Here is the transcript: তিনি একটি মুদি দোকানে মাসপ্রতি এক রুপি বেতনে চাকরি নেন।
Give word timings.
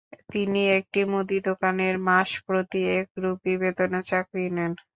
তিনি 0.31 0.61
একটি 0.77 0.99
মুদি 1.11 1.37
দোকানে 1.47 1.85
মাসপ্রতি 2.07 2.79
এক 2.97 3.07
রুপি 3.23 3.53
বেতনে 3.61 3.99
চাকরি 4.09 4.45
নেন। 4.55 4.71